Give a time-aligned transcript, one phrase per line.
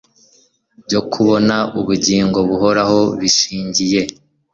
[0.85, 4.01] byo kubona ubugingo buhoraho bishingiye